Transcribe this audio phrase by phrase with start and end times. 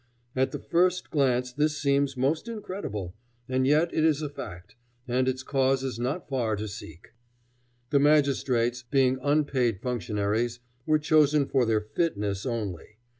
[0.35, 3.13] At the first glance this seems almost incredible,
[3.47, 4.75] and yet it is a fact,
[5.07, 7.13] and its cause is not far to seek.
[7.91, 12.97] The magistrates, being unpaid functionaries, were chosen for their fitness only.